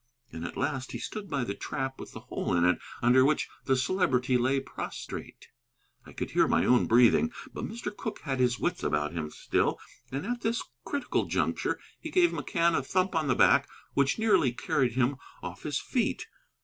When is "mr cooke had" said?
7.67-8.39